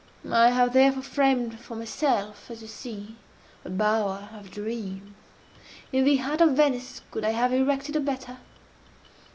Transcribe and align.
I 0.31 0.49
have 0.49 0.73
therefore 0.73 1.03
framed 1.03 1.59
for 1.59 1.75
myself, 1.75 2.49
as 2.49 2.63
you 2.63 2.67
see, 2.67 3.17
a 3.63 3.69
bower 3.69 4.29
of 4.33 4.49
dreams. 4.49 5.13
In 5.93 6.05
the 6.05 6.17
heart 6.17 6.41
of 6.41 6.53
Venice 6.57 7.01
could 7.11 7.23
I 7.23 7.29
have 7.33 7.53
erected 7.53 7.95
a 7.95 7.99
better? 7.99 8.37